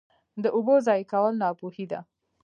د 0.43 0.45
اوبو 0.55 0.75
ضایع 0.87 1.05
کول 1.11 1.33
ناپوهي 1.43 1.85
ده. 1.91 1.99